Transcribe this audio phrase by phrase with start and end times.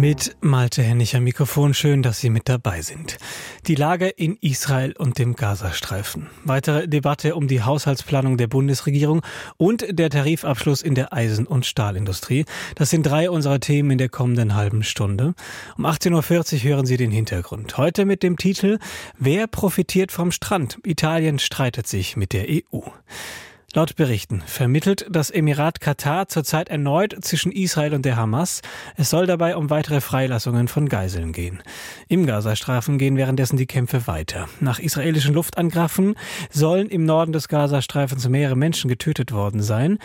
[0.00, 1.74] Mit Malte Hennig am Mikrofon.
[1.74, 3.18] Schön, dass Sie mit dabei sind.
[3.66, 6.28] Die Lage in Israel und dem Gazastreifen.
[6.42, 9.20] Weitere Debatte um die Haushaltsplanung der Bundesregierung
[9.58, 12.46] und der Tarifabschluss in der Eisen- und Stahlindustrie.
[12.76, 15.34] Das sind drei unserer Themen in der kommenden halben Stunde.
[15.76, 17.76] Um 18.40 Uhr hören Sie den Hintergrund.
[17.76, 18.78] Heute mit dem Titel
[19.18, 20.78] Wer profitiert vom Strand?
[20.82, 22.80] Italien streitet sich mit der EU.
[23.72, 28.62] Laut Berichten vermittelt das Emirat Katar zurzeit erneut zwischen Israel und der Hamas.
[28.96, 31.62] Es soll dabei um weitere Freilassungen von Geiseln gehen.
[32.08, 34.48] Im Gazastreifen gehen währenddessen die Kämpfe weiter.
[34.58, 36.16] Nach israelischen Luftangriffen
[36.50, 39.98] sollen im Norden des Gazastreifens mehrere Menschen getötet worden sein.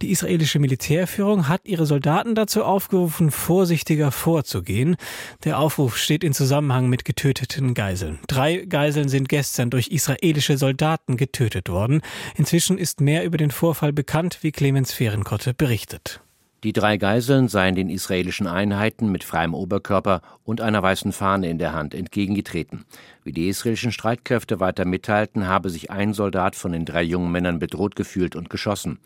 [0.00, 4.96] Die israelische Militärführung hat ihre Soldaten dazu aufgerufen, vorsichtiger vorzugehen.
[5.44, 8.18] Der Aufruf steht in Zusammenhang mit getöteten Geiseln.
[8.28, 12.00] Drei Geiseln sind gestern durch israelische Soldaten getötet worden.
[12.36, 16.20] Inzwischen ist mehr über den Vorfall bekannt, wie Clemens Fehrenkotte berichtet.
[16.62, 21.56] Die drei Geiseln seien den israelischen Einheiten mit freiem Oberkörper und einer weißen Fahne in
[21.56, 22.84] der Hand entgegengetreten.
[23.24, 27.58] Wie die israelischen Streitkräfte weiter mitteilten, habe sich ein Soldat von den drei jungen Männern
[27.58, 28.98] bedroht gefühlt und geschossen.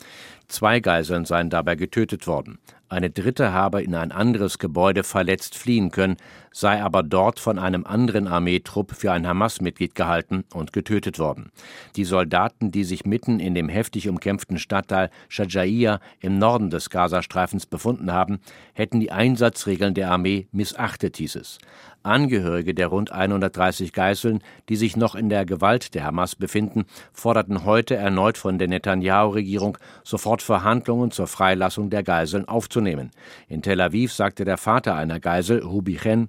[0.48, 2.58] Zwei Geiseln seien dabei getötet worden.
[2.88, 6.16] Eine dritte habe in ein anderes Gebäude verletzt fliehen können,
[6.52, 11.50] sei aber dort von einem anderen Armeetrupp für ein Hamas-Mitglied gehalten und getötet worden.
[11.96, 17.66] Die Soldaten, die sich mitten in dem heftig umkämpften Stadtteil Shajaiya im Norden des Gazastreifens
[17.66, 18.40] befunden haben,
[18.74, 21.58] hätten die Einsatzregeln der Armee missachtet, hieß es.
[22.05, 27.64] Angehörige der rund 130 Geiseln, die sich noch in der Gewalt der Hamas befinden, forderten
[27.64, 33.11] heute erneut von der Netanyahu-Regierung sofort Verhandlungen zur Freilassung der Geiseln aufzunehmen.
[33.48, 36.28] In Tel Aviv sagte der Vater einer Geisel, Rubi Chen,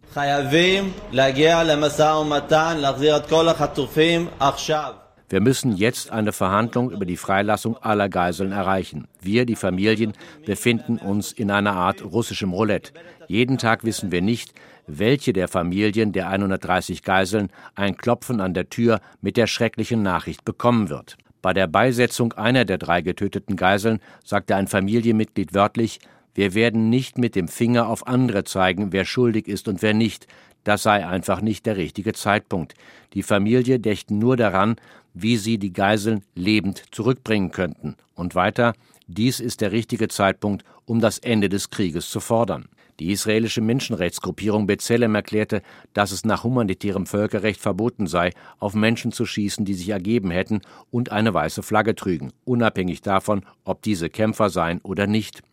[5.28, 9.08] wir müssen jetzt eine Verhandlung über die Freilassung aller Geiseln erreichen.
[9.22, 10.14] Wir, die Familien,
[10.45, 12.94] befinden uns in einer Art russischem Roulette.
[13.28, 14.54] Jeden Tag wissen wir nicht,
[14.88, 20.46] welche der Familien der 130 Geiseln ein Klopfen an der Tür mit der schrecklichen Nachricht
[20.46, 21.18] bekommen wird.
[21.42, 26.00] Bei der Beisetzung einer der drei getöteten Geiseln sagte ein Familienmitglied wörtlich,
[26.34, 30.28] wir werden nicht mit dem Finger auf andere zeigen, wer schuldig ist und wer nicht.
[30.66, 32.73] Das sei einfach nicht der richtige Zeitpunkt.
[33.14, 34.76] Die Familie dächten nur daran,
[35.14, 37.96] wie sie die Geiseln lebend zurückbringen könnten.
[38.16, 38.73] Und weiter,
[39.08, 42.66] dies ist der richtige Zeitpunkt, um das Ende des Krieges zu fordern.
[43.00, 45.61] Die israelische Menschenrechtsgruppierung B'Tselem erklärte,
[45.94, 50.61] dass es nach humanitärem Völkerrecht verboten sei, auf Menschen zu schießen, die sich ergeben hätten
[50.92, 55.44] und eine weiße Flagge trügen, unabhängig davon, ob diese Kämpfer seien oder nicht.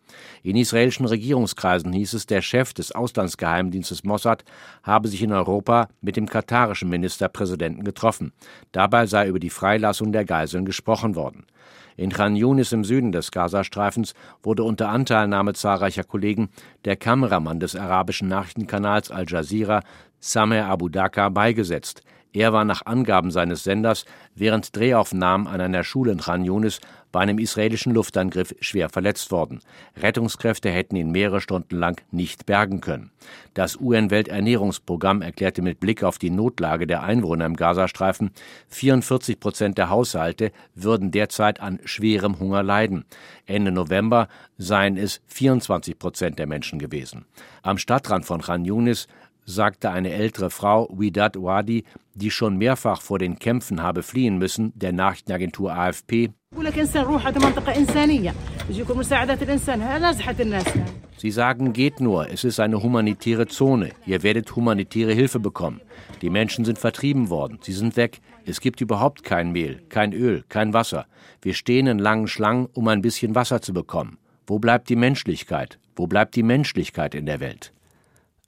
[0.43, 4.43] In israelischen Regierungskreisen hieß es, der Chef des Auslandsgeheimdienstes Mossad
[4.83, 8.33] habe sich in Europa mit dem katarischen Ministerpräsidenten getroffen.
[8.71, 11.45] Dabei sei über die Freilassung der Geiseln gesprochen worden.
[11.95, 16.49] In Khan Yunis im Süden des Gazastreifens wurde unter Anteilnahme zahlreicher Kollegen
[16.85, 19.81] der Kameramann des arabischen Nachrichtenkanals Al Jazeera,
[20.19, 22.01] Sameh Abu Dhaka, beigesetzt.
[22.33, 24.05] Er war nach Angaben seines Senders
[24.35, 29.61] während Drehaufnahmen an einer Schule in Khan Yunis bei einem israelischen Luftangriff schwer verletzt worden.
[29.95, 33.11] Rettungskräfte hätten ihn mehrere Stunden lang nicht bergen können.
[33.53, 38.31] Das UN-Welternährungsprogramm erklärte mit Blick auf die Notlage der Einwohner im Gazastreifen,
[38.69, 43.05] 44 Prozent der Haushalte würden derzeit an schwerem Hunger leiden.
[43.45, 44.27] Ende November
[44.57, 47.25] seien es 24 Prozent der Menschen gewesen.
[47.61, 49.07] Am Stadtrand von Khan Yunis
[49.45, 51.83] sagte eine ältere Frau, Widat Wadi,
[52.15, 56.29] die schon mehrfach vor den Kämpfen habe fliehen müssen, der Nachrichtenagentur AFP.
[61.17, 65.81] Sie sagen, geht nur, es ist eine humanitäre Zone, ihr werdet humanitäre Hilfe bekommen.
[66.21, 70.43] Die Menschen sind vertrieben worden, sie sind weg, es gibt überhaupt kein Mehl, kein Öl,
[70.49, 71.05] kein Wasser.
[71.41, 74.17] Wir stehen in langen Schlangen, um ein bisschen Wasser zu bekommen.
[74.45, 75.79] Wo bleibt die Menschlichkeit?
[75.95, 77.73] Wo bleibt die Menschlichkeit in der Welt?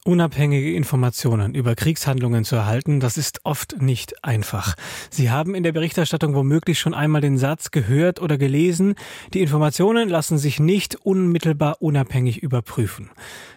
[0.08, 4.76] Unabhängige Informationen über Kriegshandlungen zu erhalten, das ist oft nicht einfach.
[5.10, 8.94] Sie haben in der Berichterstattung womöglich schon einmal den Satz gehört oder gelesen,
[9.34, 13.10] die Informationen lassen sich nicht unmittelbar unabhängig überprüfen.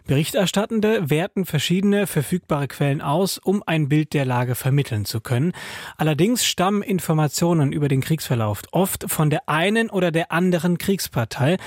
[0.06, 5.52] Berichterstattende werten verschiedene verfügbare Quellen aus, um ein Bild der Lage vermitteln zu können.
[5.98, 11.58] Allerdings stammen Informationen über den Kriegsverlauf oft von der einen oder der anderen Kriegspartei.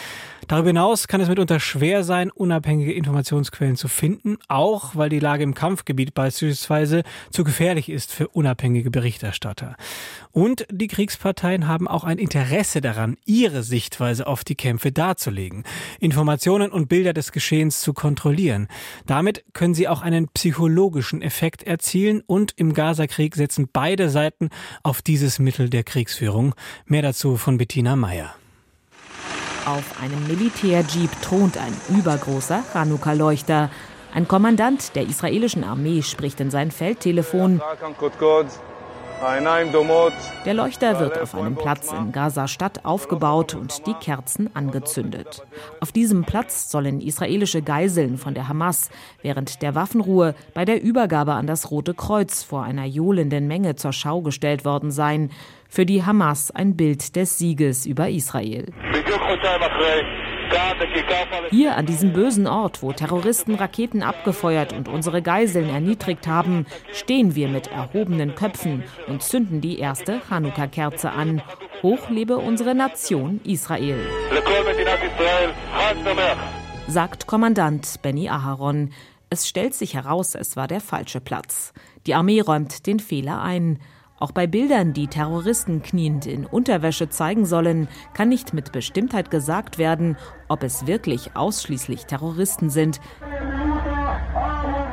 [0.51, 5.43] Darüber hinaus kann es mitunter schwer sein, unabhängige Informationsquellen zu finden, auch weil die Lage
[5.43, 9.77] im Kampfgebiet beispielsweise zu gefährlich ist für unabhängige Berichterstatter.
[10.33, 15.63] Und die Kriegsparteien haben auch ein Interesse daran, ihre Sichtweise auf die Kämpfe darzulegen,
[16.01, 18.67] Informationen und Bilder des Geschehens zu kontrollieren.
[19.05, 24.49] Damit können sie auch einen psychologischen Effekt erzielen und im Gazakrieg setzen beide Seiten
[24.83, 26.55] auf dieses Mittel der Kriegsführung.
[26.85, 28.35] Mehr dazu von Bettina Meyer.
[29.65, 33.69] Auf einem Militärjeep thront ein übergroßer Chanukka-Leuchter.
[34.13, 37.61] Ein Kommandant der israelischen Armee spricht in sein Feldtelefon.
[40.45, 45.45] Der Leuchter wird auf einem Platz in Gaza-Stadt aufgebaut und die Kerzen angezündet.
[45.79, 48.89] Auf diesem Platz sollen israelische Geiseln von der Hamas
[49.21, 53.93] während der Waffenruhe bei der Übergabe an das Rote Kreuz vor einer johlenden Menge zur
[53.93, 55.29] Schau gestellt worden sein.
[55.73, 58.73] Für die Hamas ein Bild des Sieges über Israel.
[61.49, 67.35] Hier an diesem bösen Ort, wo Terroristen Raketen abgefeuert und unsere Geiseln erniedrigt haben, stehen
[67.35, 71.41] wir mit erhobenen Köpfen und zünden die erste Chanukka-Kerze an.
[71.81, 74.05] Hoch lebe unsere Nation Israel.
[76.89, 78.91] Sagt Kommandant Benny Aharon.
[79.29, 81.71] Es stellt sich heraus, es war der falsche Platz.
[82.07, 83.79] Die Armee räumt den Fehler ein.
[84.21, 89.79] Auch bei Bildern, die Terroristen kniend in Unterwäsche zeigen sollen, kann nicht mit Bestimmtheit gesagt
[89.79, 90.15] werden,
[90.47, 93.01] ob es wirklich ausschließlich Terroristen sind.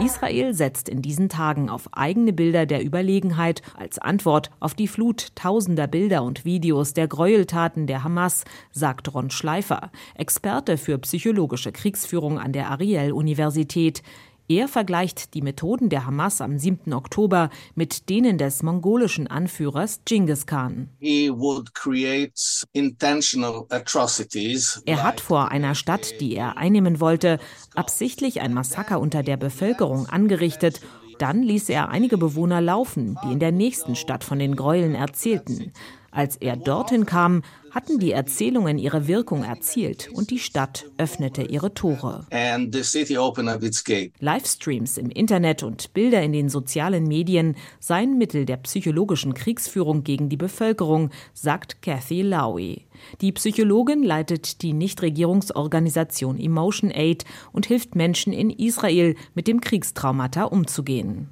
[0.03, 5.35] Israel setzt in diesen Tagen auf eigene Bilder der Überlegenheit als Antwort auf die Flut
[5.35, 12.39] tausender Bilder und Videos der Gräueltaten der Hamas, sagt Ron Schleifer, Experte für psychologische Kriegsführung
[12.39, 14.03] an der Ariel-Universität.
[14.51, 16.95] Er vergleicht die Methoden der Hamas am 7.
[16.95, 20.89] Oktober mit denen des mongolischen Anführers Genghis Khan.
[24.87, 27.39] Er hat vor einer Stadt, die er einnehmen wollte,
[27.75, 30.81] absichtlich ein Massaker unter der Bevölkerung angerichtet
[31.19, 35.73] dann ließ er einige Bewohner laufen, die in der nächsten Stadt von den Gräueln erzählten.
[36.13, 37.43] Als er dorthin kam,
[37.79, 42.27] hatten die Erzählungen ihre Wirkung erzielt und die Stadt öffnete ihre Tore.
[44.19, 50.29] Livestreams im Internet und Bilder in den sozialen Medien seien Mittel der psychologischen Kriegsführung gegen
[50.29, 52.88] die Bevölkerung, sagt Kathy Lowy.
[53.21, 60.45] Die Psychologin leitet die Nichtregierungsorganisation Emotion Aid und hilft Menschen in Israel mit dem Kriegstraumata
[60.45, 61.29] umzugehen.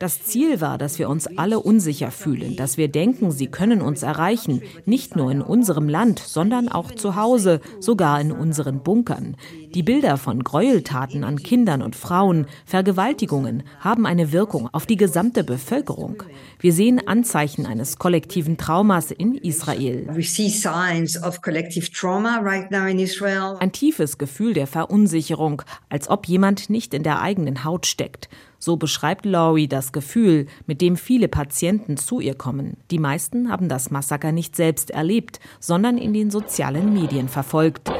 [0.00, 4.02] Das Ziel war, dass wir uns alle unsicher fühlen, dass wir denken, sie können uns
[4.02, 9.36] erreichen, nicht nur in unserem Land, sondern auch zu Hause, sogar in unseren Bunkern.
[9.74, 15.42] Die Bilder von Gräueltaten an Kindern und Frauen, Vergewaltigungen haben eine Wirkung auf die gesamte
[15.42, 16.22] Bevölkerung.
[16.60, 20.06] Wir sehen Anzeichen eines kollektiven Traumas in Israel.
[23.58, 28.28] Ein tiefes Gefühl der Verunsicherung, als ob jemand nicht in der eigenen Haut steckt.
[28.60, 32.76] So beschreibt Laurie das Gefühl, mit dem viele Patienten zu ihr kommen.
[32.92, 37.90] Die meisten haben das Massaker nicht selbst erlebt, sondern in den sozialen Medien verfolgt.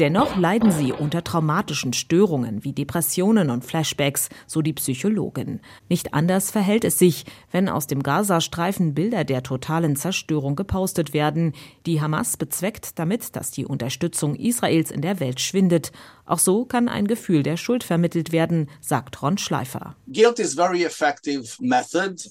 [0.00, 5.60] Dennoch leiden sie unter traumatischen Störungen wie Depressionen und Flashbacks, so die Psychologin.
[5.88, 11.52] Nicht anders verhält es sich, wenn aus dem Gazastreifen Bilder der totalen Zerstörung gepostet werden.
[11.86, 15.92] Die Hamas bezweckt damit, dass die Unterstützung Israels in der Welt schwindet.
[16.26, 19.94] Auch so kann ein Gefühl der Schuld vermittelt werden, sagt Ron Schleifer.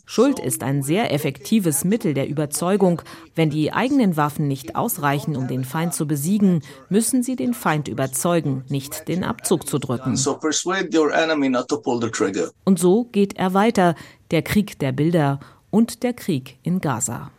[0.06, 3.04] Schuld ist ein sehr effektives Mittel der Überzeugung.
[3.36, 7.88] Wenn die eigenen Waffen nicht ausreichen, um den Feind zu besiegen, müssen sie den Feind
[7.88, 10.18] überzeugen, nicht den Abzug zu drücken.
[12.64, 13.96] Und so geht er weiter,
[14.32, 17.32] der Krieg der Bilder und der Krieg in Gaza.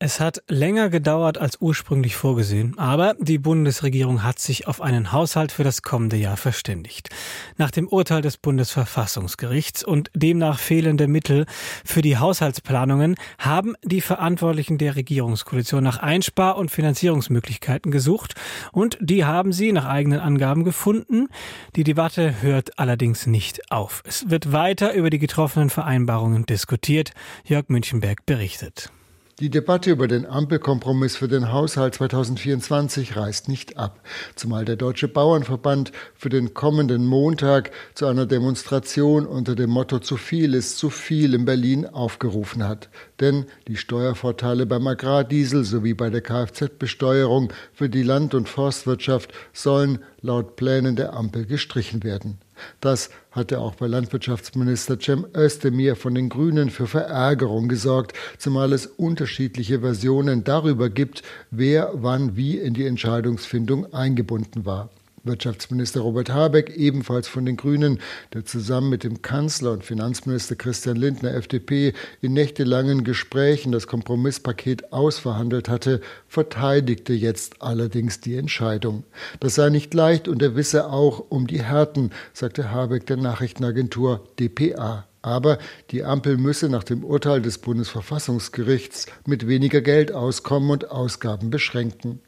[0.00, 5.50] Es hat länger gedauert als ursprünglich vorgesehen, aber die Bundesregierung hat sich auf einen Haushalt
[5.50, 7.08] für das kommende Jahr verständigt.
[7.56, 11.46] Nach dem Urteil des Bundesverfassungsgerichts und demnach fehlende Mittel
[11.84, 18.34] für die Haushaltsplanungen haben die Verantwortlichen der Regierungskoalition nach Einspar- und Finanzierungsmöglichkeiten gesucht
[18.70, 21.26] und die haben sie nach eigenen Angaben gefunden.
[21.74, 24.04] Die Debatte hört allerdings nicht auf.
[24.06, 27.14] Es wird weiter über die getroffenen Vereinbarungen diskutiert.
[27.42, 28.92] Jörg Münchenberg berichtet.
[29.40, 34.00] Die Debatte über den Ampelkompromiss für den Haushalt 2024 reißt nicht ab,
[34.34, 40.16] zumal der Deutsche Bauernverband für den kommenden Montag zu einer Demonstration unter dem Motto Zu
[40.16, 42.88] viel ist zu viel in Berlin aufgerufen hat.
[43.20, 50.00] Denn die Steuervorteile beim Agrardiesel sowie bei der Kfz-Besteuerung für die Land- und Forstwirtschaft sollen
[50.20, 52.38] laut Plänen der Ampel gestrichen werden.
[52.80, 58.86] Das hatte auch bei Landwirtschaftsminister Cem Özdemir von den Grünen für Verärgerung gesorgt, zumal es
[58.86, 64.90] unterschiedliche Versionen darüber gibt, wer wann wie in die Entscheidungsfindung eingebunden war.
[65.28, 68.00] Wirtschaftsminister Robert Habeck, ebenfalls von den Grünen,
[68.34, 74.92] der zusammen mit dem Kanzler und Finanzminister Christian Lindner FDP in nächtelangen Gesprächen das Kompromisspaket
[74.92, 79.04] ausverhandelt hatte, verteidigte jetzt allerdings die Entscheidung.
[79.38, 84.24] Das sei nicht leicht und er wisse auch um die Härten, sagte Habeck der Nachrichtenagentur
[84.40, 85.06] dpa.
[85.20, 85.58] Aber
[85.90, 92.20] die Ampel müsse nach dem Urteil des Bundesverfassungsgerichts mit weniger Geld auskommen und Ausgaben beschränken.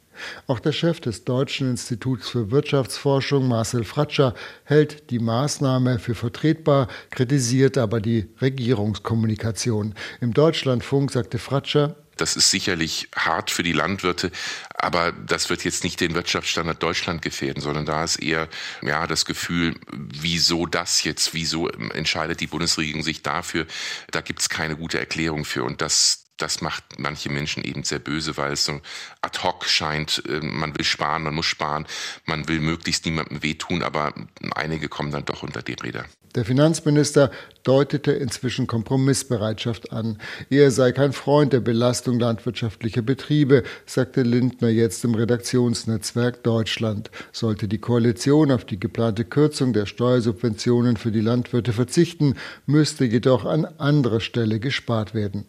[0.47, 4.35] Auch der Chef des Deutschen Instituts für Wirtschaftsforschung, Marcel Fratscher,
[4.65, 9.95] hält die Maßnahme für vertretbar, kritisiert aber die Regierungskommunikation.
[10.21, 14.31] Im Deutschlandfunk sagte Fratscher, das ist sicherlich hart für die Landwirte,
[14.75, 18.49] aber das wird jetzt nicht den Wirtschaftsstandard Deutschland gefährden, sondern da ist eher
[18.83, 23.67] ja das Gefühl, wieso das jetzt, wieso entscheidet die Bundesregierung sich dafür?
[24.11, 27.99] Da gibt es keine gute Erklärung für und das das macht manche Menschen eben sehr
[27.99, 28.81] böse, weil es so
[29.21, 31.87] ad hoc scheint, ähm, man will sparen, man muss sparen,
[32.27, 34.15] man will möglichst niemandem wehtun, aber
[34.55, 36.05] einige kommen dann doch unter die Räder.
[36.37, 37.33] Der Finanzminister
[37.65, 40.19] deutete inzwischen Kompromissbereitschaft an.
[40.49, 47.11] Er sei kein Freund der Belastung landwirtschaftlicher Betriebe, sagte Lindner jetzt im Redaktionsnetzwerk Deutschland.
[47.33, 53.45] Sollte die Koalition auf die geplante Kürzung der Steuersubventionen für die Landwirte verzichten, müsste jedoch
[53.45, 55.47] an anderer Stelle gespart werden.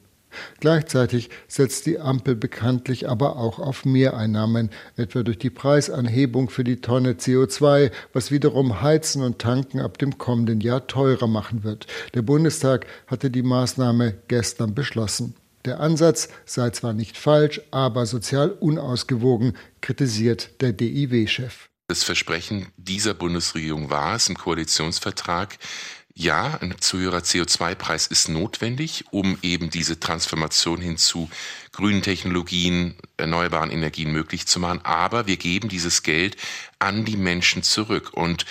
[0.59, 6.81] Gleichzeitig setzt die Ampel bekanntlich aber auch auf Mehreinnahmen, etwa durch die Preisanhebung für die
[6.81, 11.87] Tonne CO2, was wiederum Heizen und Tanken ab dem kommenden Jahr teurer machen wird.
[12.13, 15.35] Der Bundestag hatte die Maßnahme gestern beschlossen.
[15.65, 21.67] Der Ansatz sei zwar nicht falsch, aber sozial unausgewogen, kritisiert der DIW-Chef.
[21.87, 25.57] Das Versprechen dieser Bundesregierung war es im Koalitionsvertrag,
[26.13, 31.29] ja, ein zu höherer CO2-Preis ist notwendig, um eben diese Transformation hin zu
[31.71, 34.81] grünen Technologien, erneuerbaren Energien möglich zu machen.
[34.83, 36.35] Aber wir geben dieses Geld
[36.79, 38.11] an die Menschen zurück.
[38.13, 38.45] Und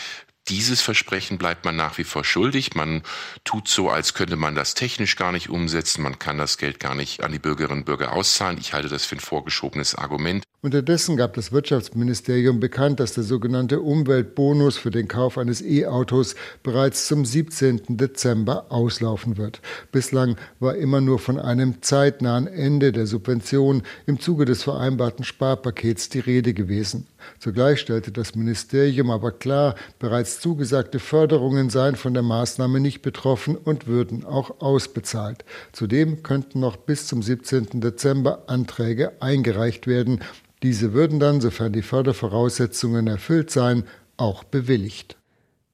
[0.50, 2.75] dieses Versprechen bleibt man nach wie vor schuldig.
[2.75, 3.02] Man
[3.45, 6.02] tut so, als könnte man das technisch gar nicht umsetzen.
[6.02, 8.59] Man kann das Geld gar nicht an die Bürgerinnen und Bürger auszahlen.
[8.59, 10.45] Ich halte das für ein vorgeschobenes Argument.
[10.62, 17.07] Unterdessen gab das Wirtschaftsministerium bekannt, dass der sogenannte Umweltbonus für den Kauf eines E-Autos bereits
[17.07, 17.97] zum 17.
[17.97, 19.62] Dezember auslaufen wird.
[19.90, 26.11] Bislang war immer nur von einem zeitnahen Ende der Subvention im Zuge des vereinbarten Sparpakets
[26.11, 27.07] die Rede gewesen.
[27.38, 33.57] Zugleich stellte das Ministerium aber klar, bereits zugesagte Förderungen seien von der Maßnahme nicht betroffen
[33.57, 35.45] und würden auch ausbezahlt.
[35.73, 37.81] Zudem könnten noch bis zum 17.
[37.81, 40.21] Dezember Anträge eingereicht werden.
[40.63, 43.85] Diese würden dann, sofern die Fördervoraussetzungen erfüllt seien,
[44.17, 45.20] auch bewilligt.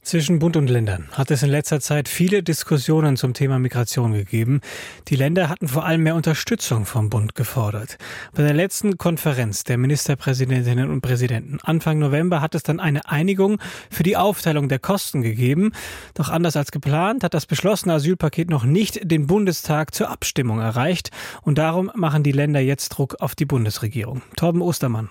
[0.06, 4.60] Zwischen Bund und Ländern hat es in letzter Zeit viele Diskussionen zum Thema Migration gegeben.
[5.08, 7.98] Die Länder hatten vor allem mehr Unterstützung vom Bund gefordert.
[8.32, 13.60] Bei der letzten Konferenz der Ministerpräsidentinnen und Präsidenten Anfang November hat es dann eine Einigung
[13.90, 15.72] für die Aufteilung der Kosten gegeben.
[16.14, 21.10] Doch anders als geplant hat das beschlossene Asylpaket noch nicht den Bundestag zur Abstimmung erreicht.
[21.42, 24.22] Und darum machen die Länder jetzt Druck auf die Bundesregierung.
[24.36, 25.10] Torben Ostermann.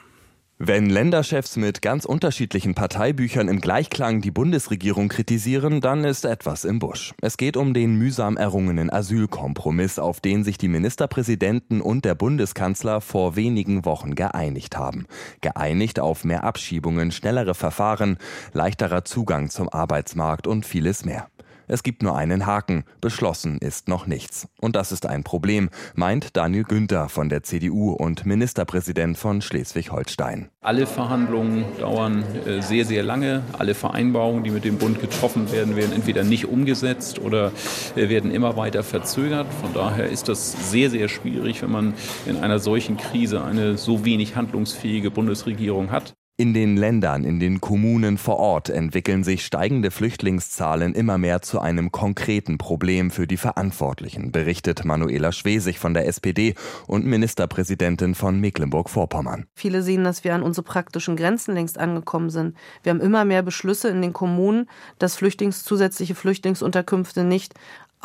[0.57, 6.79] Wenn Länderchefs mit ganz unterschiedlichen Parteibüchern im Gleichklang die Bundesregierung kritisieren, dann ist etwas im
[6.79, 7.13] Busch.
[7.21, 13.01] Es geht um den mühsam errungenen Asylkompromiss, auf den sich die Ministerpräsidenten und der Bundeskanzler
[13.01, 15.07] vor wenigen Wochen geeinigt haben.
[15.41, 18.17] Geeinigt auf mehr Abschiebungen, schnellere Verfahren,
[18.53, 21.27] leichterer Zugang zum Arbeitsmarkt und vieles mehr.
[21.67, 22.83] Es gibt nur einen Haken.
[23.01, 24.47] Beschlossen ist noch nichts.
[24.61, 30.49] Und das ist ein Problem, meint Daniel Günther von der CDU und Ministerpräsident von Schleswig-Holstein.
[30.61, 33.43] Alle Verhandlungen dauern äh, sehr, sehr lange.
[33.57, 37.51] Alle Vereinbarungen, die mit dem Bund getroffen werden, werden entweder nicht umgesetzt oder
[37.95, 39.47] äh, werden immer weiter verzögert.
[39.61, 41.93] Von daher ist das sehr, sehr schwierig, wenn man
[42.25, 46.15] in einer solchen Krise eine so wenig handlungsfähige Bundesregierung hat.
[46.37, 51.61] In den Ländern, in den Kommunen vor Ort entwickeln sich steigende Flüchtlingszahlen immer mehr zu
[51.61, 56.55] einem konkreten Problem für die Verantwortlichen, berichtet Manuela Schwesig von der SPD
[56.87, 59.45] und Ministerpräsidentin von Mecklenburg-Vorpommern.
[59.55, 62.57] Viele sehen, dass wir an unsere praktischen Grenzen längst angekommen sind.
[62.83, 67.53] Wir haben immer mehr Beschlüsse in den Kommunen, dass Flüchtlings zusätzliche Flüchtlingsunterkünfte nicht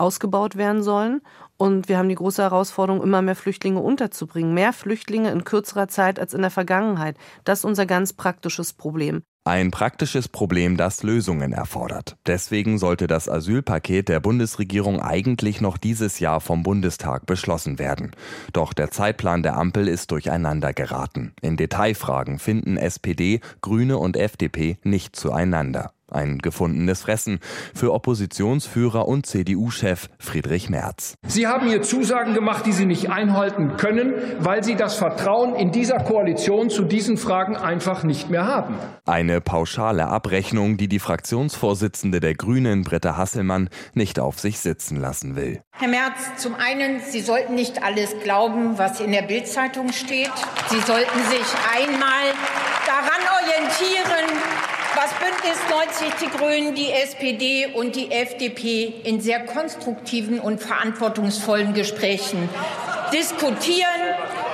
[0.01, 1.21] ausgebaut werden sollen.
[1.57, 4.55] Und wir haben die große Herausforderung, immer mehr Flüchtlinge unterzubringen.
[4.55, 7.17] Mehr Flüchtlinge in kürzerer Zeit als in der Vergangenheit.
[7.45, 9.23] Das ist unser ganz praktisches Problem.
[9.45, 12.17] Ein praktisches Problem, das Lösungen erfordert.
[12.27, 18.11] Deswegen sollte das Asylpaket der Bundesregierung eigentlich noch dieses Jahr vom Bundestag beschlossen werden.
[18.53, 21.33] Doch der Zeitplan der Ampel ist durcheinander geraten.
[21.41, 25.93] In Detailfragen finden SPD, Grüne und FDP nicht zueinander.
[26.11, 27.39] Ein gefundenes Fressen
[27.75, 31.15] für Oppositionsführer und CDU-Chef Friedrich Merz.
[31.27, 35.73] Sie haben hier Zusagen gemacht, die Sie nicht einhalten können, weil Sie das Vertrauen in
[35.73, 38.75] dieser Koalition zu diesen Fragen einfach nicht mehr haben.
[39.07, 45.37] Eine pauschale Abrechnung, die die Fraktionsvorsitzende der Grünen, Britta Hasselmann, nicht auf sich sitzen lassen
[45.37, 45.61] will.
[45.73, 50.31] Herr Merz, zum einen, Sie sollten nicht alles glauben, was in der Bildzeitung steht.
[50.69, 52.35] Sie sollten sich einmal
[52.87, 54.39] daran orientieren,
[55.41, 62.49] Bündnis 90 Die Grünen, die SPD und die FDP in sehr konstruktiven und verantwortungsvollen Gesprächen
[63.13, 64.01] diskutieren.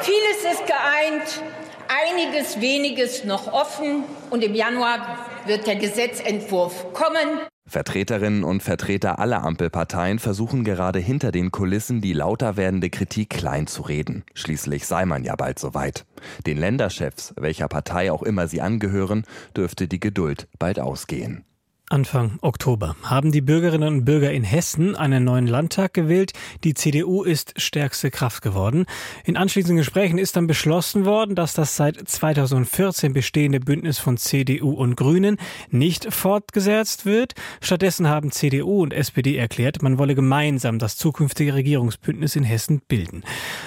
[0.02, 1.42] Vieles ist geeint,
[1.88, 7.40] einiges weniges noch offen und im Januar wird der Gesetzentwurf kommen.
[7.68, 13.66] Vertreterinnen und Vertreter aller Ampelparteien versuchen gerade hinter den Kulissen die lauter werdende Kritik klein
[13.66, 14.24] zu reden.
[14.34, 16.06] Schließlich sei man ja bald soweit.
[16.46, 19.24] Den Länderchefs, welcher Partei auch immer sie angehören,
[19.56, 21.44] dürfte die Geduld bald ausgehen.
[21.88, 26.32] Anfang Oktober haben die Bürgerinnen und Bürger in Hessen einen neuen Landtag gewählt.
[26.64, 28.86] Die CDU ist stärkste Kraft geworden.
[29.24, 34.72] In anschließenden Gesprächen ist dann beschlossen worden, dass das seit 2014 bestehende Bündnis von CDU
[34.72, 35.36] und Grünen
[35.70, 37.34] nicht fortgesetzt wird.
[37.60, 43.22] Stattdessen haben CDU und SPD erklärt, man wolle gemeinsam das zukünftige Regierungsbündnis in Hessen bilden.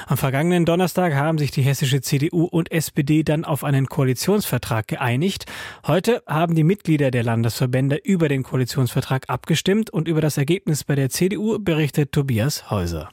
[0.07, 5.45] Am vergangenen Donnerstag haben sich die hessische CDU und SPD dann auf einen Koalitionsvertrag geeinigt.
[5.87, 10.95] Heute haben die Mitglieder der Landesverbände über den Koalitionsvertrag abgestimmt und über das Ergebnis bei
[10.95, 13.09] der CDU berichtet Tobias Häuser.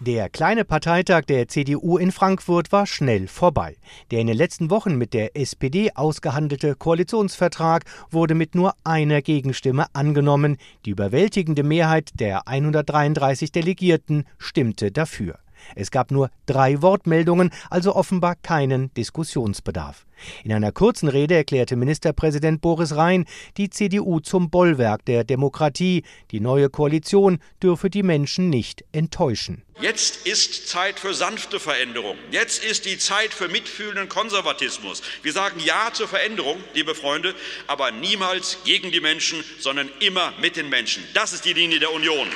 [0.00, 3.76] Der kleine Parteitag der CDU in Frankfurt war schnell vorbei.
[4.10, 9.86] Der in den letzten Wochen mit der SPD ausgehandelte Koalitionsvertrag wurde mit nur einer Gegenstimme
[9.92, 10.56] angenommen.
[10.86, 15.38] Die überwältigende Mehrheit der 133 Delegierten stimmte dafür.
[15.74, 20.06] Es gab nur drei Wortmeldungen, also offenbar keinen Diskussionsbedarf.
[20.44, 23.24] In einer kurzen Rede erklärte Ministerpräsident Boris Rhein
[23.56, 26.02] die CDU zum Bollwerk der Demokratie.
[26.30, 29.62] Die neue Koalition dürfe die Menschen nicht enttäuschen.
[29.80, 32.16] Jetzt ist Zeit für sanfte Veränderung.
[32.32, 35.02] Jetzt ist die Zeit für mitfühlenden Konservatismus.
[35.22, 37.34] Wir sagen Ja zur Veränderung, liebe Freunde,
[37.68, 41.04] aber niemals gegen die Menschen, sondern immer mit den Menschen.
[41.14, 42.28] Das ist die Linie der Union.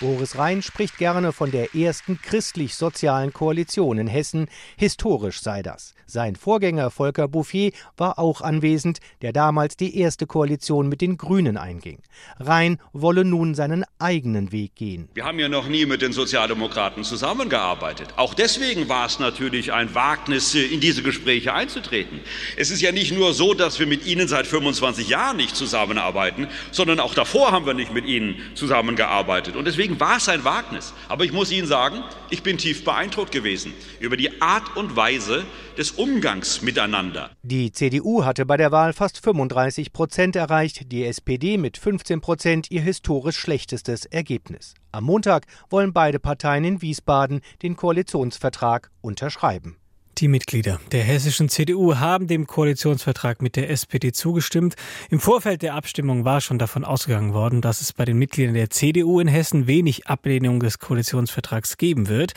[0.00, 4.48] Boris Rhein spricht gerne von der ersten christlich-sozialen Koalition in Hessen.
[4.78, 5.94] Historisch sei das.
[6.06, 11.58] Sein Vorgänger Volker Bouffier war auch anwesend, der damals die erste Koalition mit den Grünen
[11.58, 12.00] einging.
[12.38, 15.10] Rhein wolle nun seinen eigenen Weg gehen.
[15.12, 18.14] Wir haben ja noch nie mit den Sozialdemokraten zusammengearbeitet.
[18.16, 22.20] Auch deswegen war es natürlich ein Wagnis, in diese Gespräche einzutreten.
[22.56, 26.48] Es ist ja nicht nur so, dass wir mit Ihnen seit 25 Jahren nicht zusammenarbeiten,
[26.70, 29.56] sondern auch davor haben wir nicht mit Ihnen zusammengearbeitet.
[29.56, 30.92] Und deswegen war es ein Wagnis.
[31.08, 35.44] Aber ich muss Ihnen sagen, ich bin tief beeindruckt gewesen über die Art und Weise
[35.76, 37.30] des Umgangs miteinander.
[37.42, 42.70] Die CDU hatte bei der Wahl fast 35 Prozent erreicht, die SPD mit 15 Prozent
[42.70, 44.74] ihr historisch schlechtestes Ergebnis.
[44.92, 49.79] Am Montag wollen beide Parteien in Wiesbaden den Koalitionsvertrag unterschreiben.
[50.18, 54.74] Die Mitglieder der hessischen CDU haben dem Koalitionsvertrag mit der SPD zugestimmt.
[55.08, 58.68] Im Vorfeld der Abstimmung war schon davon ausgegangen worden, dass es bei den Mitgliedern der
[58.68, 62.34] CDU in Hessen wenig Ablehnung des Koalitionsvertrags geben wird.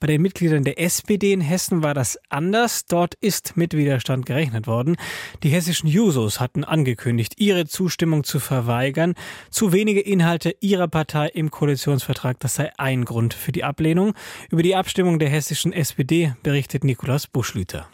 [0.00, 2.86] Bei den Mitgliedern der SPD in Hessen war das anders.
[2.86, 4.96] Dort ist mit Widerstand gerechnet worden.
[5.44, 9.14] Die hessischen Jusos hatten angekündigt, ihre Zustimmung zu verweigern.
[9.50, 14.14] Zu wenige Inhalte ihrer Partei im Koalitionsvertrag, das sei ein Grund für die Ablehnung.
[14.50, 17.88] Über die Abstimmung der hessischen SPD berichtet Nikolaus Nikolaus Buschlüter.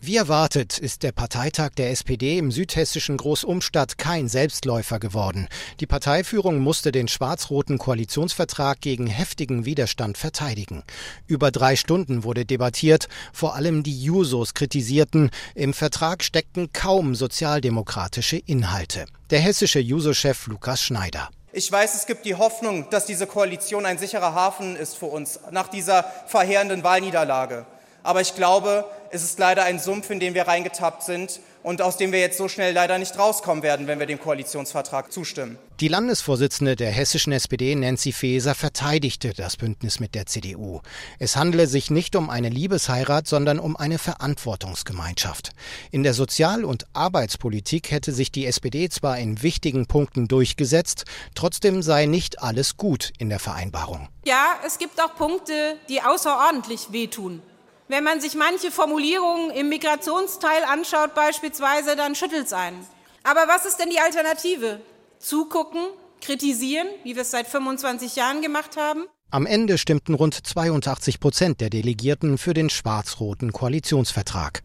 [0.00, 5.46] Wie erwartet ist der Parteitag der SPD im südhessischen Großumstadt kein Selbstläufer geworden.
[5.78, 10.84] Die Parteiführung musste den schwarz-roten Koalitionsvertrag gegen heftigen Widerstand verteidigen.
[11.26, 18.38] Über drei Stunden wurde debattiert, vor allem die Jusos kritisierten, im Vertrag steckten kaum sozialdemokratische
[18.38, 19.04] Inhalte.
[19.28, 21.28] Der hessische Juso-Chef Lukas Schneider.
[21.52, 25.38] Ich weiß, es gibt die Hoffnung, dass diese Koalition ein sicherer Hafen ist für uns
[25.50, 27.66] nach dieser verheerenden Wahlniederlage.
[28.02, 31.96] Aber ich glaube, es ist leider ein Sumpf, in den wir reingetappt sind und aus
[31.96, 35.58] dem wir jetzt so schnell leider nicht rauskommen werden, wenn wir dem Koalitionsvertrag zustimmen.
[35.80, 40.80] Die Landesvorsitzende der hessischen SPD, Nancy Faeser, verteidigte das Bündnis mit der CDU.
[41.18, 45.50] Es handele sich nicht um eine Liebesheirat, sondern um eine Verantwortungsgemeinschaft.
[45.90, 51.82] In der Sozial- und Arbeitspolitik hätte sich die SPD zwar in wichtigen Punkten durchgesetzt, trotzdem
[51.82, 54.08] sei nicht alles gut in der Vereinbarung.
[54.24, 57.42] Ja, es gibt auch Punkte, die außerordentlich wehtun.
[57.92, 62.86] Wenn man sich manche Formulierungen im Migrationsteil anschaut beispielsweise, dann schüttelt es einen.
[63.22, 64.80] Aber was ist denn die Alternative?
[65.18, 65.82] Zugucken,
[66.22, 69.04] kritisieren, wie wir es seit 25 Jahren gemacht haben?
[69.30, 74.62] Am Ende stimmten rund 82 Prozent der Delegierten für den schwarz-roten Koalitionsvertrag.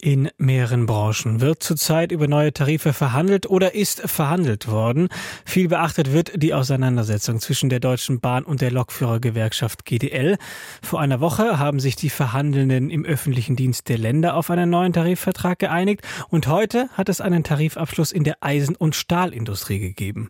[0.00, 5.08] In mehreren Branchen wird zurzeit über neue Tarife verhandelt oder ist verhandelt worden.
[5.44, 10.38] Viel beachtet wird die Auseinandersetzung zwischen der Deutschen Bahn und der Lokführergewerkschaft GDL.
[10.82, 14.92] Vor einer Woche haben sich die Verhandelnden im öffentlichen Dienst der Länder auf einen neuen
[14.92, 20.28] Tarifvertrag geeinigt und heute hat es einen Tarifabschluss in der Eisen- und Stahlindustrie gegeben.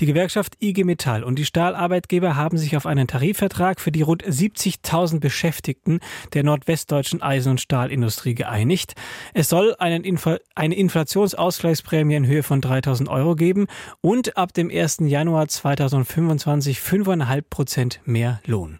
[0.00, 4.24] Die Gewerkschaft IG Metall und die Stahlarbeitgeber haben sich auf einen Tarifvertrag für die rund
[4.24, 6.00] 70.000 Beschäftigten
[6.32, 8.94] der nordwestdeutschen Eisen- und Stahlindustrie geeinigt.
[9.34, 13.66] Es soll Infl eine Inflationsausgleichsprämie in Höhe von 3000 Euro geben
[14.00, 14.98] und ab dem 1.
[15.00, 18.78] Januar 2025 5,5 Prozent mehr Lohn.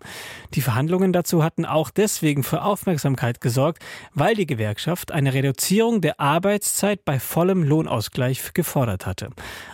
[0.54, 3.82] Die Verhandlungen dazu hatten auch deswegen für Aufmerksamkeit gesorgt,
[4.14, 9.30] weil die Gewerkschaft eine Reduzierung der Arbeitszeit bei vollem Lohnausgleich gefordert hatte.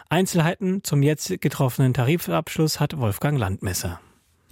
[0.09, 4.01] Einzelheiten zum jetzt getroffenen Tarifabschluss hat Wolfgang Landmesser.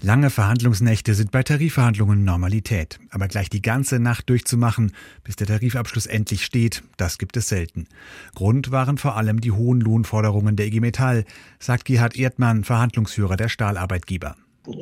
[0.03, 2.99] Lange Verhandlungsnächte sind bei Tarifverhandlungen Normalität.
[3.11, 4.93] Aber gleich die ganze Nacht durchzumachen,
[5.25, 7.87] bis der Tarifabschluss endlich steht, das gibt es selten.
[8.35, 11.25] Grund waren vor allem die hohen Lohnforderungen der IG Metall,
[11.59, 14.37] sagt Gerhard Erdmann, Verhandlungsführer der Stahlarbeitgeber.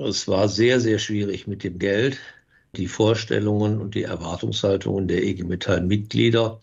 [0.04, 2.18] Es war sehr, sehr schwierig mit dem Geld.
[2.76, 6.58] Die Vorstellungen und die Erwartungshaltungen der IG Metall-Mitglieder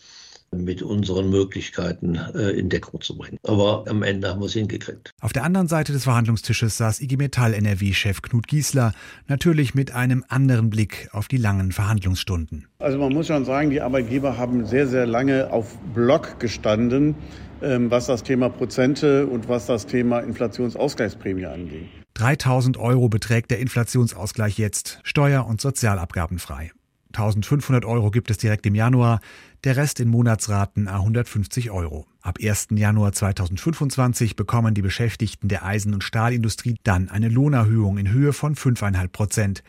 [0.54, 3.38] mit unseren Möglichkeiten äh, in Deckung zu bringen.
[3.44, 5.12] Aber am Ende haben wir es hingekriegt.
[5.22, 8.94] Auf der anderen Seite des Verhandlungstisches saß IG Metall NRW-Chef Knut Giesler,
[9.28, 12.68] natürlich mit einem anderen Blick auf die langen Verhandlungsstunden.
[12.80, 17.16] Also man muss schon sagen, die Arbeitgeber haben sehr, sehr lange auf Block gestanden,
[17.62, 21.88] ähm, was das Thema Prozente und was das Thema Inflationsausgleichsprämie angeht.
[22.16, 26.72] 3000 Euro beträgt der Inflationsausgleich jetzt, steuer- und sozialabgabenfrei.
[27.14, 29.20] 1500 Euro gibt es direkt im Januar,
[29.64, 32.08] der Rest in Monatsraten a 150 Euro.
[32.22, 32.70] Ab 1.
[32.72, 38.56] Januar 2025 bekommen die Beschäftigten der Eisen- und Stahlindustrie dann eine Lohnerhöhung in Höhe von
[38.56, 39.64] 5,5 Prozent.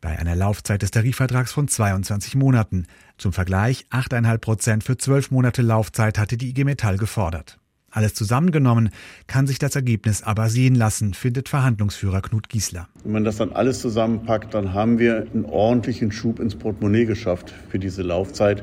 [0.00, 2.86] Bei einer Laufzeit des Tarifvertrags von 22 Monaten.
[3.16, 7.58] Zum Vergleich 8,5 Prozent für 12 Monate Laufzeit hatte die IG Metall gefordert.
[7.90, 8.90] Alles zusammengenommen
[9.26, 12.86] kann sich das Ergebnis aber sehen lassen, findet Verhandlungsführer Knut Giesler.
[13.02, 17.52] Wenn man das dann alles zusammenpackt, dann haben wir einen ordentlichen Schub ins Portemonnaie geschafft
[17.70, 18.62] für diese Laufzeit.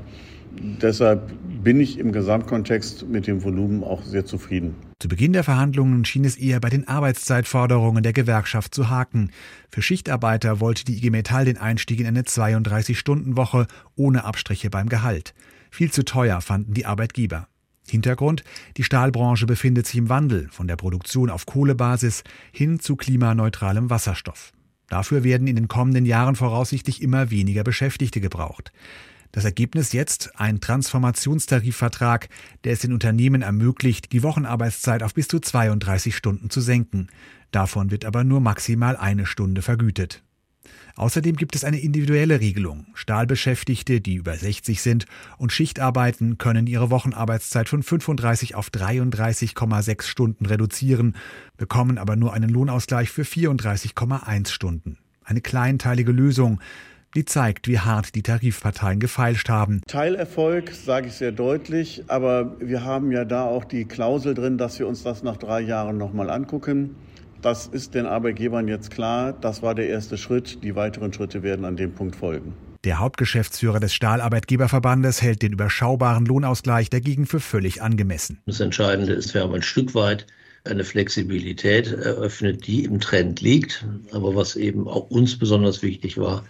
[0.82, 4.76] Deshalb bin ich im Gesamtkontext mit dem Volumen auch sehr zufrieden.
[5.00, 9.32] Zu Beginn der Verhandlungen schien es eher bei den Arbeitszeitforderungen der Gewerkschaft zu haken.
[9.70, 15.34] Für Schichtarbeiter wollte die IG Metall den Einstieg in eine 32-Stunden-Woche ohne Abstriche beim Gehalt.
[15.72, 17.48] Viel zu teuer fanden die Arbeitgeber.
[17.88, 18.44] Hintergrund,
[18.78, 24.54] die Stahlbranche befindet sich im Wandel von der Produktion auf Kohlebasis hin zu klimaneutralem Wasserstoff.
[24.88, 28.72] Dafür werden in den kommenden Jahren voraussichtlich immer weniger Beschäftigte gebraucht.
[29.36, 32.30] Das Ergebnis jetzt ein Transformationstarifvertrag,
[32.64, 37.10] der es den Unternehmen ermöglicht, die Wochenarbeitszeit auf bis zu 32 Stunden zu senken.
[37.52, 40.24] Davon wird aber nur maximal eine Stunde vergütet.
[40.96, 42.88] Außerdem gibt es eine individuelle Regelung.
[42.94, 45.06] Stahlbeschäftigte, die über 60 sind
[45.38, 51.18] und Schicht arbeiten, können ihre Wochenarbeitszeit von 35 auf 33,6 Stunden reduzieren,
[51.58, 54.98] bekommen aber nur einen Lohnausgleich für 34,1 Stunden.
[55.26, 56.62] Eine kleinteilige Lösung,
[57.16, 59.82] die zeigt, wie hart die Tarifparteien gefeilscht haben.
[59.88, 64.80] Teilerfolg, sage ich sehr deutlich, aber wir haben ja da auch die Klausel drin, dass
[64.80, 66.96] wir uns das nach drei Jahren nochmal angucken.
[67.42, 69.34] Das ist den Arbeitgebern jetzt klar.
[69.34, 70.64] Das war der erste Schritt.
[70.64, 72.54] Die weiteren Schritte werden an dem Punkt folgen.
[72.84, 78.40] Der Hauptgeschäftsführer des Stahlarbeitgeberverbandes hält den überschaubaren Lohnausgleich dagegen für völlig angemessen.
[78.46, 80.28] Das Entscheidende ist, wir haben ein Stück weit
[80.66, 83.86] eine Flexibilität eröffnet, die im Trend liegt.
[84.12, 86.44] Aber was eben auch uns besonders wichtig war,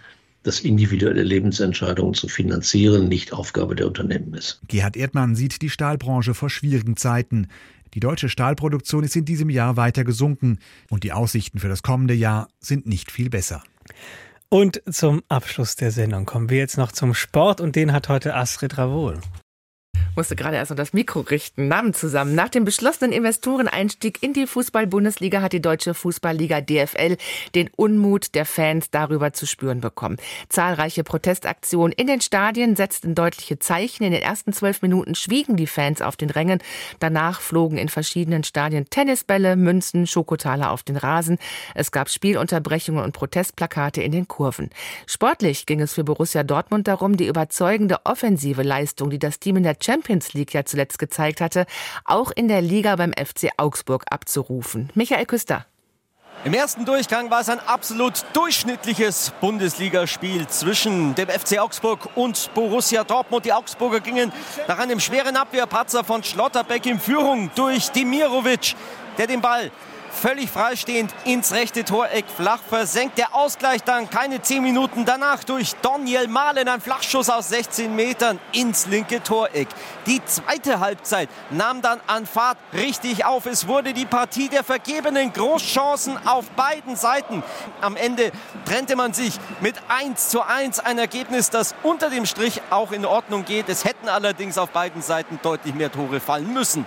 [0.46, 4.60] dass individuelle Lebensentscheidungen zu finanzieren nicht Aufgabe der Unternehmen ist.
[4.68, 7.48] Gerhard Erdmann sieht die Stahlbranche vor schwierigen Zeiten.
[7.94, 10.58] Die deutsche Stahlproduktion ist in diesem Jahr weiter gesunken
[10.90, 13.62] und die Aussichten für das kommende Jahr sind nicht viel besser.
[14.48, 18.34] Und zum Abschluss der Sendung kommen wir jetzt noch zum Sport und den hat heute
[18.34, 19.18] Astrid Ravol
[20.16, 21.68] musste gerade erst noch das Mikro richten.
[21.68, 22.34] Namen zusammen.
[22.34, 27.18] Nach dem beschlossenen Investoreneinstieg in die Fußball-Bundesliga hat die deutsche Fußballliga DFL
[27.54, 30.16] den Unmut der Fans darüber zu spüren bekommen.
[30.48, 34.04] Zahlreiche Protestaktionen in den Stadien setzten deutliche Zeichen.
[34.04, 36.60] In den ersten zwölf Minuten schwiegen die Fans auf den Rängen.
[36.98, 41.38] Danach flogen in verschiedenen Stadien Tennisbälle, Münzen, Schokotaler auf den Rasen.
[41.74, 44.70] Es gab Spielunterbrechungen und Protestplakate in den Kurven.
[45.06, 49.62] Sportlich ging es für Borussia Dortmund darum, die überzeugende offensive Leistung, die das Team in
[49.62, 51.66] der Champions Champions League ja zuletzt gezeigt hatte,
[52.04, 54.90] auch in der Liga beim FC Augsburg abzurufen.
[54.94, 55.66] Michael Küster.
[56.44, 63.02] Im ersten Durchgang war es ein absolut durchschnittliches Bundesligaspiel zwischen dem FC Augsburg und Borussia
[63.02, 63.46] Dortmund.
[63.46, 64.32] Die Augsburger gingen
[64.68, 68.76] nach einem schweren Abwehrpatzer von Schlotterbeck in Führung durch Dimirovic,
[69.18, 69.72] der den Ball
[70.16, 73.18] völlig freistehend ins rechte Toreck flach versenkt.
[73.18, 76.68] Der Ausgleich dann keine zehn Minuten danach durch Daniel Mahlen.
[76.68, 79.68] Ein Flachschuss aus 16 Metern ins linke Toreck.
[80.06, 83.46] Die zweite Halbzeit nahm dann an Fahrt richtig auf.
[83.46, 87.42] Es wurde die Partie der vergebenen Großchancen auf beiden Seiten.
[87.80, 88.32] Am Ende
[88.64, 90.80] trennte man sich mit 1 zu 1.
[90.80, 93.68] Ein Ergebnis, das unter dem Strich auch in Ordnung geht.
[93.68, 96.86] Es hätten allerdings auf beiden Seiten deutlich mehr Tore fallen müssen.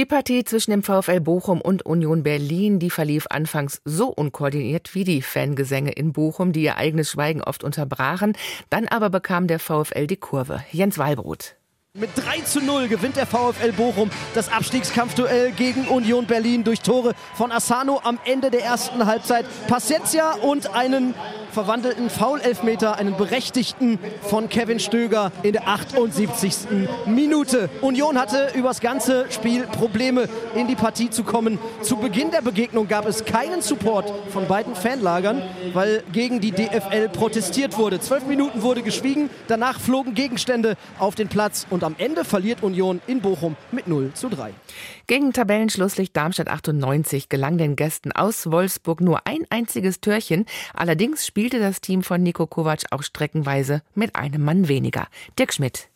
[0.00, 5.04] Die Partie zwischen dem VfL Bochum und Union Berlin, die verlief anfangs so unkoordiniert wie
[5.04, 8.34] die Fangesänge in Bochum, die ihr eigenes Schweigen oft unterbrachen.
[8.70, 10.64] Dann aber bekam der VfL die Kurve.
[10.72, 11.59] Jens Walbrot.
[11.98, 17.14] Mit 3 zu 0 gewinnt der VfL Bochum das Abstiegskampfduell gegen Union Berlin durch Tore
[17.34, 19.44] von Asano am Ende der ersten Halbzeit.
[19.66, 21.16] Paciencia und einen
[21.50, 26.68] verwandelten Foul-Elfmeter, einen berechtigten von Kevin Stöger in der 78.
[27.06, 27.68] Minute.
[27.80, 31.58] Union hatte übers ganze Spiel Probleme, in die Partie zu kommen.
[31.82, 37.08] Zu Beginn der Begegnung gab es keinen Support von beiden Fanlagern, weil gegen die DFL
[37.08, 38.00] protestiert wurde.
[38.00, 43.00] Zwölf Minuten wurde geschwiegen, danach flogen Gegenstände auf den Platz und am Ende verliert Union
[43.06, 44.52] in Bochum mit 0 zu 3.
[45.06, 50.46] Gegen Tabellenschlusslicht Darmstadt 98 gelang den Gästen aus Wolfsburg nur ein einziges Türchen.
[50.74, 55.06] Allerdings spielte das Team von Nico Kovac auch streckenweise mit einem Mann weniger.
[55.38, 55.88] Dirk Schmidt.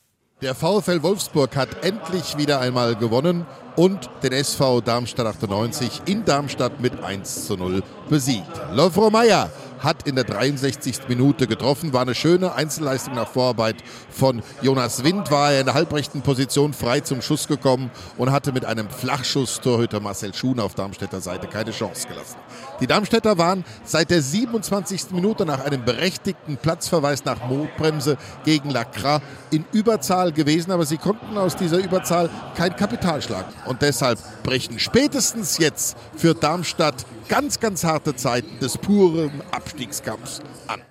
[0.43, 6.81] Der VfL Wolfsburg hat endlich wieder einmal gewonnen und den SV Darmstadt 98 in Darmstadt
[6.81, 8.61] mit 1 zu 0 besiegt.
[8.73, 11.09] Lovro Meyer hat in der 63.
[11.09, 11.93] Minute getroffen.
[11.93, 13.77] War eine schöne Einzelleistung nach Vorarbeit
[14.11, 15.31] von Jonas Wind.
[15.31, 19.61] War er in der halbrechten Position frei zum Schuss gekommen und hatte mit einem Flachschuss
[19.61, 22.37] Torhüter Marcel Schuhn auf Darmstädter Seite keine Chance gelassen.
[22.81, 25.13] Die Darmstädter waren seit der 27.
[25.13, 31.39] Minute nach einem berechtigten Platzverweis nach Notbremse gegen Lacra in Überzahl gewesen, aber sie konnten
[31.39, 33.53] aus dieser Überzahl kein Kapital schlagen.
[33.67, 40.83] Und deshalb brechen spätestens jetzt für Darmstadt ganz, ganz harte Zeiten des puren Abstiegskampfs an.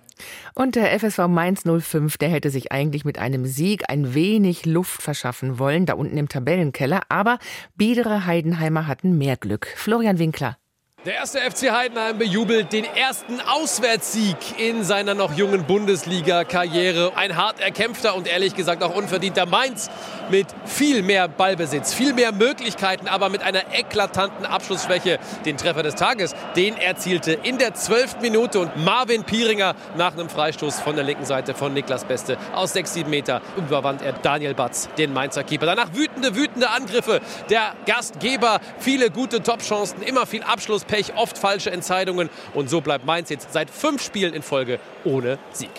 [0.55, 5.01] Und der FSV Mainz 05, der hätte sich eigentlich mit einem Sieg ein wenig Luft
[5.01, 7.01] verschaffen wollen, da unten im Tabellenkeller.
[7.09, 7.39] Aber
[7.75, 9.67] biedere Heidenheimer hatten mehr Glück.
[9.75, 10.57] Florian Winkler.
[11.05, 17.11] Der erste FC Heidenheim bejubelt den ersten Auswärtssieg in seiner noch jungen Bundesliga-Karriere.
[17.17, 19.89] Ein hart erkämpfter und ehrlich gesagt auch unverdienter Mainz
[20.31, 25.19] mit viel mehr Ballbesitz, viel mehr Möglichkeiten, aber mit einer eklatanten Abschlussschwäche.
[25.45, 30.29] Den Treffer des Tages, den erzielte in der zwölften Minute und Marvin Pieringer nach einem
[30.29, 34.53] Freistoß von der linken Seite von Niklas Beste aus 6, 7 Meter überwand er Daniel
[34.53, 35.65] Batz, den Mainzer Keeper.
[35.65, 37.19] Danach wütende, wütende Angriffe.
[37.49, 42.29] Der Gastgeber, viele gute Topchancen, immer viel Abschluss Pech, oft falsche Entscheidungen.
[42.53, 45.71] Und so bleibt Mainz jetzt seit fünf Spielen in Folge ohne Sieg.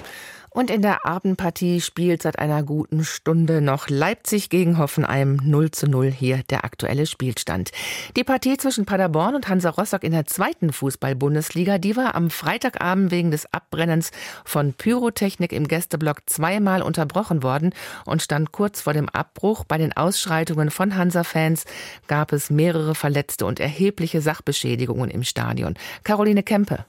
[0.55, 5.89] Und in der Abendpartie spielt seit einer guten Stunde noch Leipzig gegen Hoffenheim 0 zu
[5.89, 7.73] 0 hier der aktuelle Spielstand.
[8.17, 13.11] Die Partie zwischen Paderborn und Hansa Rostock in der zweiten Fußball-Bundesliga, die war am Freitagabend
[13.11, 14.13] wegen des Abbrennens
[14.45, 17.75] von Pyrotechnik im Gästeblock zweimal unterbrochen worden
[18.07, 19.65] und stand kurz vor dem Abbruch.
[19.65, 21.65] Bei den Ausschreitungen von Hansa-Fans
[22.07, 25.75] gab es mehrere Verletzte und erhebliche Sachbeschädigungen im Stadion.
[26.05, 26.85] Caroline Kempe.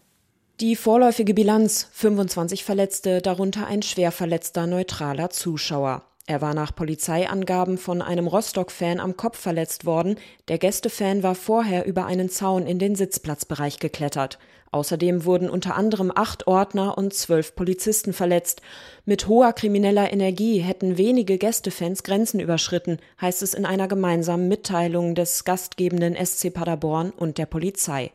[0.62, 6.04] Die vorläufige Bilanz 25 Verletzte, darunter ein schwer verletzter neutraler Zuschauer.
[6.28, 10.15] Er war nach Polizeiangaben von einem Rostock-Fan am Kopf verletzt worden.
[10.48, 14.39] Der Gästefan war vorher über einen Zaun in den Sitzplatzbereich geklettert.
[14.71, 18.62] Außerdem wurden unter anderem acht Ordner und zwölf Polizisten verletzt.
[19.06, 25.15] Mit hoher krimineller Energie hätten wenige Gästefans Grenzen überschritten, heißt es in einer gemeinsamen Mitteilung
[25.15, 28.12] des gastgebenden SC Paderborn und der Polizei.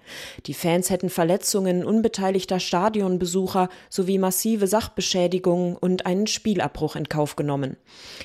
[0.46, 7.76] Die Fans hätten Verletzungen unbeteiligter Stadionbesucher sowie massive Sachbeschädigungen und einen Spielabbruch in Kauf genommen.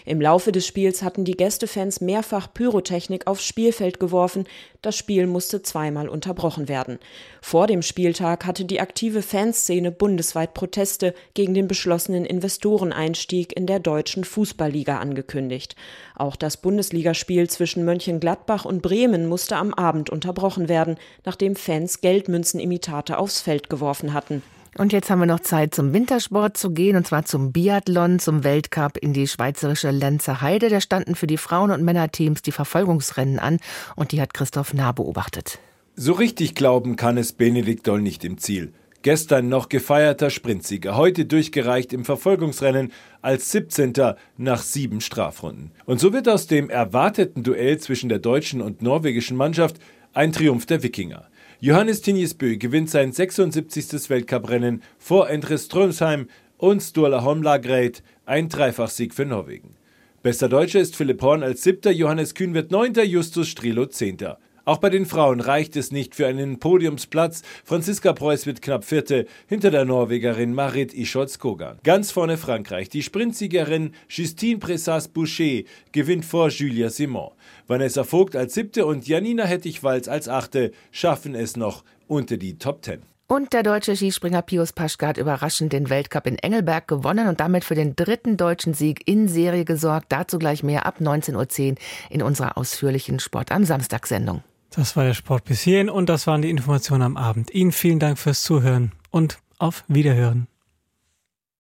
[0.05, 4.45] Im Laufe des Spiels hatten die Gästefans mehrfach Pyrotechnik aufs Spielfeld geworfen.
[4.85, 6.99] Das Spiel musste zweimal unterbrochen werden.
[7.41, 13.79] Vor dem Spieltag hatte die aktive Fanszene bundesweit Proteste gegen den beschlossenen Investoreneinstieg in der
[13.79, 15.75] deutschen Fußballliga angekündigt.
[16.15, 23.17] Auch das Bundesligaspiel zwischen Mönchengladbach und Bremen musste am Abend unterbrochen werden, nachdem Fans Geldmünzenimitate
[23.17, 24.43] aufs Feld geworfen hatten.
[24.77, 28.43] Und jetzt haben wir noch Zeit, zum Wintersport zu gehen, und zwar zum Biathlon, zum
[28.43, 30.67] Weltcup in die schweizerische Lenzer Heide.
[30.67, 33.59] Da standen für die Frauen- und Männerteams die Verfolgungsrennen an,
[33.95, 35.59] und die hat Christoph Nah beobachtet.
[35.95, 38.73] So richtig glauben kann es Benedikt Doll nicht im Ziel.
[39.01, 43.93] Gestern noch gefeierter Sprintsieger, heute durchgereicht im Verfolgungsrennen als 17.
[44.35, 45.71] nach sieben Strafrunden.
[45.85, 49.77] Und so wird aus dem erwarteten Duell zwischen der deutschen und norwegischen Mannschaft
[50.11, 51.27] ein Triumph der Wikinger.
[51.65, 54.11] Johannes Tinjesbø gewinnt sein 76.
[54.11, 56.27] Weltcuprennen vor Endre Strömsheim
[56.59, 59.73] und Sturla Holmlagreit, ein Dreifachsieg für Norwegen.
[60.21, 64.37] Bester Deutscher ist Philipp Horn als siebter, Johannes Kühn wird neunter, Justus Strilo zehnter.
[64.65, 67.43] Auch bei den Frauen reicht es nicht für einen Podiumsplatz.
[67.63, 71.77] Franziska Preuß wird knapp Vierte hinter der Norwegerin Marit Ischotz-Kogan.
[71.83, 72.89] Ganz vorne Frankreich.
[72.89, 77.31] Die Sprintsiegerin Justine Pressas-Boucher gewinnt vor Julia Simon.
[77.67, 82.81] Vanessa Vogt als Siebte und Janina Hettich-Walz als Achte schaffen es noch unter die Top
[82.81, 83.03] Ten.
[83.27, 87.63] Und der deutsche Skispringer Pius Paschke hat überraschend den Weltcup in Engelberg gewonnen und damit
[87.63, 90.07] für den dritten deutschen Sieg in Serie gesorgt.
[90.09, 91.77] Dazu gleich mehr ab 19.10 Uhr
[92.09, 94.43] in unserer ausführlichen Sport am Samstag-Sendung.
[94.75, 97.53] Das war der Sport bis hierhin und das waren die Informationen am Abend.
[97.53, 100.47] Ihnen vielen Dank fürs Zuhören und auf Wiederhören.